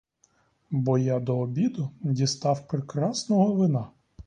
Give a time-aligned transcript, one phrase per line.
[0.71, 3.87] Бо я до обіду дістав прекрасного вина.